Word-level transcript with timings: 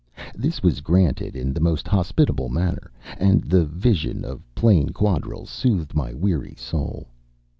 This 0.35 0.63
was 0.63 0.81
granted 0.81 1.35
in 1.35 1.53
the 1.53 1.59
most 1.59 1.87
hospitable 1.87 2.49
manner, 2.49 2.89
and 3.19 3.43
the 3.43 3.63
vision 3.65 4.25
of 4.25 4.41
plain 4.55 4.89
quadrilles 4.89 5.51
soothed 5.51 5.93
my 5.93 6.11
weary 6.11 6.55
soul. 6.57 7.07